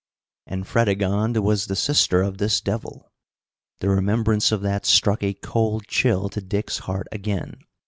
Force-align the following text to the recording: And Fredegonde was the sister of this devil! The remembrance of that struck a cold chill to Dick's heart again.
And 0.47 0.65
Fredegonde 0.65 1.43
was 1.43 1.67
the 1.67 1.75
sister 1.75 2.23
of 2.23 2.39
this 2.39 2.59
devil! 2.59 3.11
The 3.81 3.89
remembrance 3.89 4.51
of 4.51 4.63
that 4.63 4.83
struck 4.83 5.21
a 5.21 5.35
cold 5.35 5.85
chill 5.85 6.27
to 6.29 6.41
Dick's 6.41 6.79
heart 6.79 7.05
again. 7.11 7.59